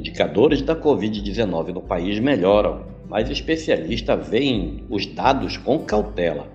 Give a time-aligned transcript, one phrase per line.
[0.00, 6.48] indicadores da Covid-19 no país melhoram, mas especialistas veem os dados com cautela.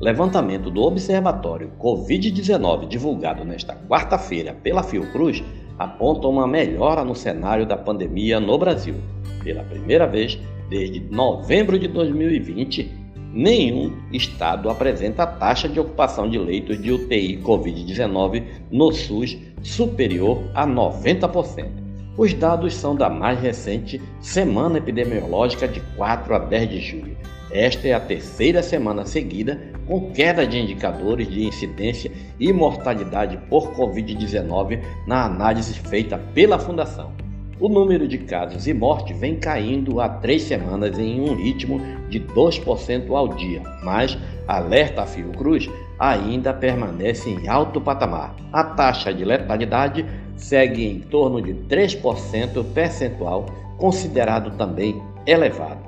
[0.00, 5.42] Levantamento do Observatório Covid-19 divulgado nesta quarta-feira pela Fiocruz
[5.78, 8.94] aponta uma melhora no cenário da pandemia no Brasil.
[9.42, 10.38] Pela primeira vez
[10.70, 12.90] desde novembro de 2020,
[13.32, 20.66] nenhum estado apresenta taxa de ocupação de leitos de UTI Covid-19 no SUS superior a
[20.66, 21.83] 90%.
[22.16, 27.16] Os dados são da mais recente semana epidemiológica de 4 a 10 de julho.
[27.50, 33.72] Esta é a terceira semana seguida com queda de indicadores de incidência e mortalidade por
[33.74, 37.12] Covid-19 na análise feita pela Fundação.
[37.60, 42.20] O número de casos e mortes vem caindo há três semanas em um ritmo de
[42.20, 48.34] 2% ao dia, mas, alerta a Fiocruz, ainda permanece em alto patamar.
[48.52, 50.04] A taxa de letalidade
[50.36, 53.46] segue em torno de 3% percentual,
[53.78, 55.84] considerado também elevado.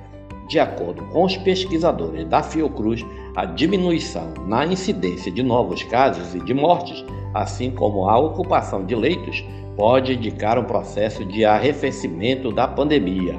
[0.49, 6.41] De acordo com os pesquisadores da Fiocruz, a diminuição na incidência de novos casos e
[6.41, 9.45] de mortes, assim como a ocupação de leitos,
[9.77, 13.35] pode indicar um processo de arrefecimento da pandemia.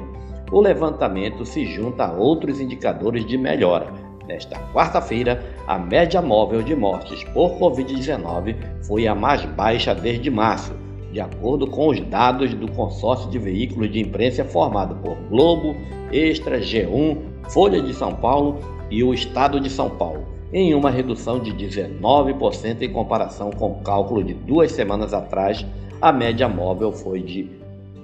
[0.52, 3.92] O levantamento se junta a outros indicadores de melhora.
[4.26, 8.54] Nesta quarta-feira, a média móvel de mortes por Covid-19
[8.86, 10.74] foi a mais baixa desde março,
[11.12, 15.76] de acordo com os dados do consórcio de veículos de imprensa formado por Globo,
[16.12, 17.16] Extra, G1,
[17.50, 18.58] Folha de São Paulo
[18.90, 23.82] e o Estado de São Paulo, em uma redução de 19% em comparação com o
[23.82, 25.64] cálculo de duas semanas atrás,
[26.00, 27.50] a média móvel foi de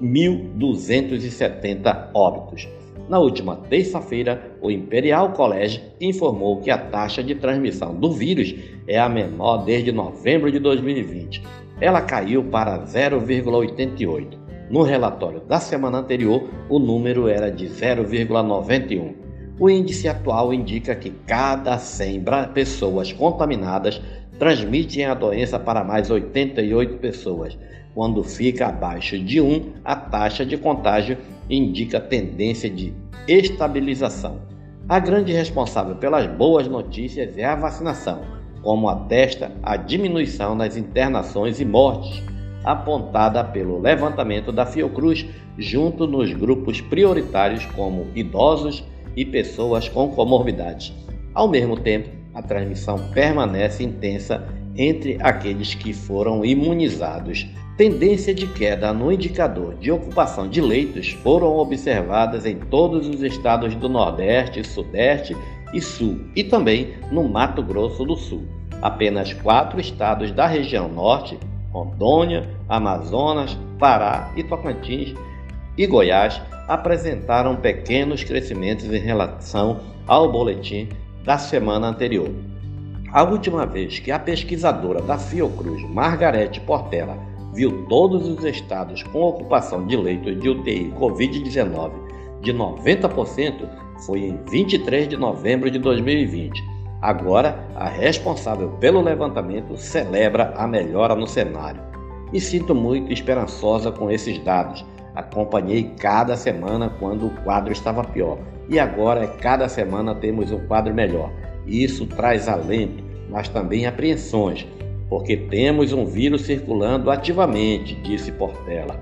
[0.03, 2.69] 1.270 óbitos.
[3.09, 8.55] Na última terça-feira, o Imperial College informou que a taxa de transmissão do vírus
[8.89, 11.43] é a menor desde novembro de 2020.
[11.81, 14.39] Ela caiu para 0,88.
[14.71, 19.15] No relatório da semana anterior, o número era de 0,91.
[19.59, 24.01] O índice atual indica que cada 100 pessoas contaminadas
[24.39, 27.57] transmitem a doença para mais 88 pessoas.
[27.95, 31.17] Quando fica abaixo de 1, a taxa de contágio
[31.49, 32.93] indica tendência de
[33.29, 34.41] estabilização.
[34.89, 38.23] A grande responsável pelas boas notícias é a vacinação,
[38.65, 42.23] como atesta a diminuição nas internações e mortes,
[42.65, 45.27] apontada pelo levantamento da Fiocruz,
[45.59, 48.83] junto nos grupos prioritários como idosos
[49.15, 50.93] e pessoas com comorbidades.
[51.35, 57.47] Ao mesmo tempo, a transmissão permanece intensa entre aqueles que foram imunizados.
[57.77, 63.75] Tendência de queda no indicador de ocupação de leitos foram observadas em todos os estados
[63.75, 65.37] do Nordeste, Sudeste
[65.75, 68.45] e Sul, e também no Mato Grosso do Sul.
[68.81, 71.39] Apenas quatro estados da região Norte,
[71.73, 75.13] Rondônia, Amazonas, Pará e Tocantins
[75.77, 80.89] e Goiás, apresentaram pequenos crescimentos em relação ao boletim
[81.25, 82.31] da semana anterior.
[83.13, 87.19] A última vez que a pesquisadora da Fiocruz, Margarete Portela,
[87.53, 92.04] viu todos os estados com ocupação de leitos de UTI Covid-19
[92.45, 93.69] de 90%
[94.07, 96.63] foi em 23 de novembro de 2020.
[97.01, 101.83] Agora, a responsável pelo levantamento celebra a melhora no cenário.
[102.33, 104.85] E sinto muito esperançosa com esses dados.
[105.15, 108.39] Acompanhei cada semana quando o quadro estava pior.
[108.69, 111.31] E agora, cada semana, temos um quadro melhor.
[111.67, 114.67] Isso traz alento, mas também apreensões,
[115.09, 118.99] porque temos um vírus circulando ativamente, disse Portela.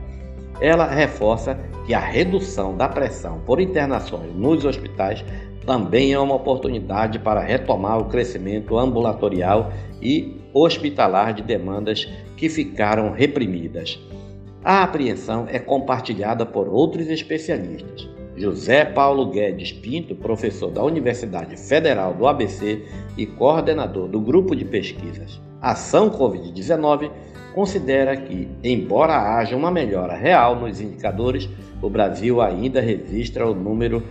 [0.61, 5.25] Ela reforça que a redução da pressão por internações nos hospitais
[5.67, 13.13] também é uma oportunidade para retomar o crescimento ambulatorial e hospitalar de demandas que ficaram
[13.13, 13.99] reprimidas.
[14.65, 18.09] A apreensão é compartilhada por outros especialistas.
[18.37, 22.85] José Paulo Guedes Pinto, professor da Universidade Federal do ABC
[23.17, 27.09] e coordenador do grupo de pesquisas Ação Covid-19,
[27.55, 31.49] considera que, embora haja uma melhora real nos indicadores,
[31.83, 34.03] o Brasil ainda registra o número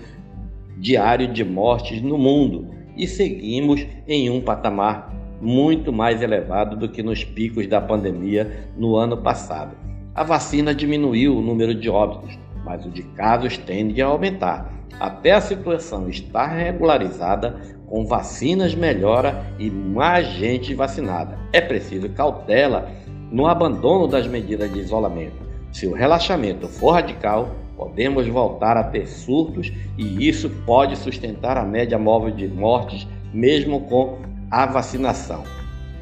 [0.78, 7.02] diário de mortes no mundo e seguimos em um patamar muito mais elevado do que
[7.02, 9.76] nos picos da pandemia no ano passado.
[10.14, 14.72] A vacina diminuiu o número de óbitos, mas o de casos tende a aumentar.
[15.00, 17.56] Até a situação estar regularizada,
[17.88, 21.38] com vacinas melhora e mais gente vacinada.
[21.52, 22.90] É preciso cautela
[23.32, 25.42] no abandono das medidas de isolamento.
[25.72, 27.50] Se o relaxamento for radical,
[27.82, 33.82] podemos voltar a ter surtos e isso pode sustentar a média móvel de mortes mesmo
[33.82, 34.20] com
[34.52, 35.44] a vacinação.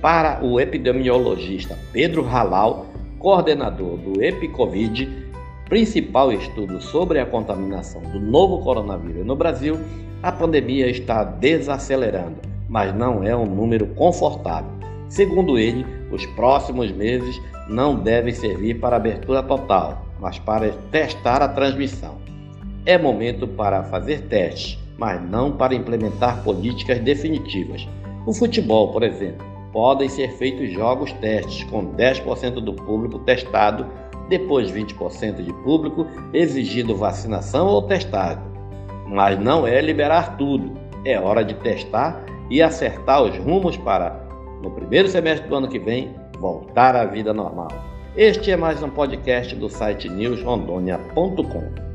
[0.02, 2.86] Para o epidemiologista Pedro Halal,
[3.18, 5.08] coordenador do EpiCovid,
[5.70, 9.80] principal estudo sobre a contaminação do novo coronavírus no Brasil,
[10.22, 14.72] a pandemia está desacelerando, mas não é um número confortável.
[15.08, 21.48] Segundo ele, os próximos meses não devem servir para abertura total, mas para testar a
[21.48, 22.18] transmissão.
[22.86, 27.88] É momento para fazer testes, mas não para implementar políticas definitivas.
[28.26, 33.86] No futebol, por exemplo, podem ser feitos jogos testes com 10% do público testado,
[34.28, 38.42] depois 20% de público exigindo vacinação ou testado.
[39.08, 40.74] Mas não é liberar tudo,
[41.06, 44.29] é hora de testar e acertar os rumos para,
[44.62, 47.70] no primeiro semestre do ano que vem, voltar à vida normal.
[48.16, 51.89] Este é mais um podcast do site newsrondônia.com.